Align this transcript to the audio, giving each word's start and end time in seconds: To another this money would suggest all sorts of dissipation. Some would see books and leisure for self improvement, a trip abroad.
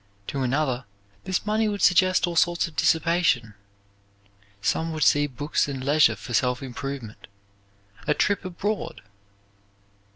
To 0.29 0.41
another 0.41 0.85
this 1.25 1.45
money 1.45 1.69
would 1.69 1.83
suggest 1.83 2.25
all 2.25 2.35
sorts 2.35 2.67
of 2.67 2.75
dissipation. 2.75 3.53
Some 4.59 4.91
would 4.93 5.03
see 5.03 5.27
books 5.27 5.67
and 5.67 5.83
leisure 5.83 6.15
for 6.15 6.33
self 6.33 6.63
improvement, 6.63 7.27
a 8.07 8.15
trip 8.15 8.43
abroad. 8.43 9.03